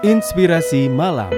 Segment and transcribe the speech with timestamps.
[0.00, 1.28] Inspirasi Malam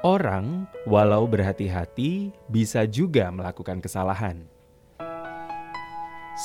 [0.00, 4.48] Orang, walau berhati-hati, bisa juga melakukan kesalahan.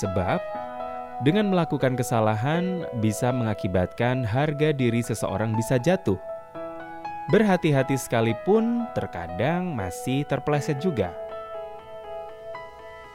[0.04, 0.44] Sebab,
[1.24, 6.20] dengan melakukan kesalahan bisa mengakibatkan harga diri seseorang bisa jatuh.
[7.32, 11.16] Berhati-hati sekalipun, terkadang masih terpleset juga.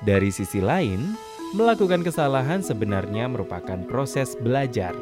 [0.00, 4.92] Dari sisi lain, melakukan kesalahan sebenarnya merupakan proses belajar.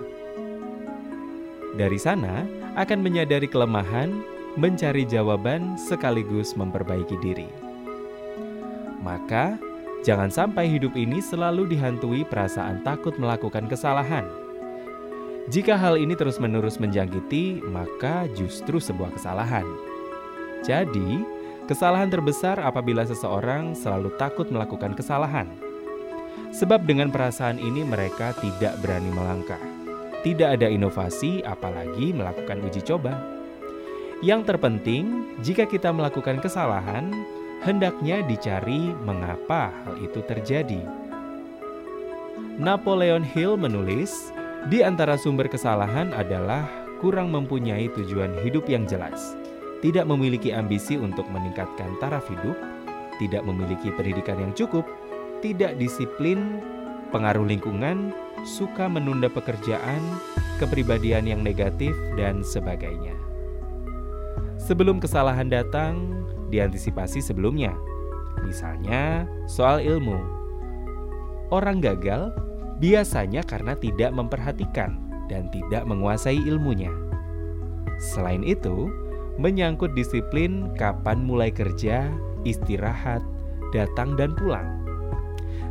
[1.75, 2.47] Dari sana
[2.79, 4.15] akan menyadari kelemahan,
[4.55, 7.51] mencari jawaban sekaligus memperbaiki diri.
[9.03, 9.59] Maka,
[10.07, 14.25] jangan sampai hidup ini selalu dihantui perasaan takut melakukan kesalahan.
[15.51, 19.67] Jika hal ini terus-menerus menjangkiti, maka justru sebuah kesalahan.
[20.67, 21.23] Jadi,
[21.71, 25.66] kesalahan terbesar apabila seseorang selalu takut melakukan kesalahan.
[26.55, 29.61] Sebab dengan perasaan ini mereka tidak berani melangkah.
[30.27, 33.15] Tidak ada inovasi apalagi melakukan uji coba.
[34.25, 37.13] Yang terpenting, jika kita melakukan kesalahan,
[37.63, 40.83] hendaknya dicari mengapa hal itu terjadi.
[42.57, 44.33] Napoleon Hill menulis,
[44.73, 46.65] di antara sumber kesalahan adalah
[47.05, 49.37] kurang mempunyai tujuan hidup yang jelas,
[49.85, 52.57] tidak memiliki ambisi untuk meningkatkan taraf hidup,
[53.21, 54.89] tidak memiliki pendidikan yang cukup,
[55.41, 56.61] tidak disiplin,
[57.11, 58.13] pengaruh lingkungan,
[58.45, 60.01] suka menunda pekerjaan,
[60.63, 63.13] kepribadian yang negatif, dan sebagainya.
[64.57, 67.75] Sebelum kesalahan datang, diantisipasi sebelumnya.
[68.43, 70.17] Misalnya, soal ilmu.
[71.55, 72.35] Orang gagal
[72.83, 74.99] biasanya karena tidak memperhatikan
[75.31, 76.91] dan tidak menguasai ilmunya.
[77.97, 78.91] Selain itu,
[79.41, 82.11] menyangkut disiplin kapan mulai kerja,
[82.45, 83.23] istirahat,
[83.73, 84.86] datang dan pulang.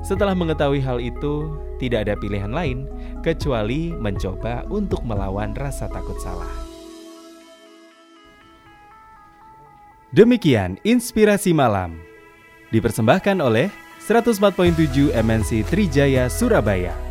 [0.05, 2.85] Setelah mengetahui hal itu, tidak ada pilihan lain
[3.25, 6.53] kecuali mencoba untuk melawan rasa takut salah.
[10.13, 11.97] Demikian inspirasi malam.
[12.69, 13.73] Dipersembahkan oleh
[14.05, 17.04] 104.7 MNC Trijaya Surabaya.